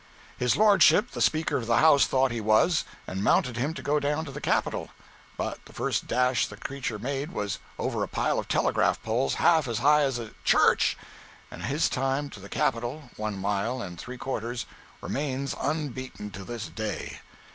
His 0.35 0.57
lordship 0.57 1.11
the 1.11 1.21
Speaker 1.21 1.57
of 1.57 1.67
the 1.67 1.77
House 1.77 2.07
thought 2.07 2.31
he 2.31 2.41
was, 2.41 2.85
and 3.05 3.23
mounted 3.23 3.55
him 3.55 3.75
to 3.75 3.83
go 3.83 3.99
down 3.99 4.25
to 4.25 4.31
the 4.31 4.41
Capitol; 4.41 4.89
but 5.37 5.63
the 5.65 5.73
first 5.73 6.07
dash 6.07 6.47
the 6.47 6.57
creature 6.57 6.97
made 6.97 7.31
was 7.31 7.59
over 7.77 8.01
a 8.01 8.07
pile 8.07 8.39
of 8.39 8.47
telegraph 8.47 8.99
poles 9.03 9.35
half 9.35 9.67
as 9.67 9.77
high 9.77 10.01
as 10.01 10.17
a 10.17 10.31
church; 10.43 10.97
and 11.51 11.65
his 11.65 11.87
time 11.87 12.31
to 12.31 12.39
the 12.39 12.49
Capitol—one 12.49 13.37
mile 13.37 13.79
and 13.79 13.99
three 13.99 14.17
quarters—remains 14.17 15.53
unbeaten 15.59 16.31
to 16.31 16.43
this 16.43 16.65
day. 16.67 17.19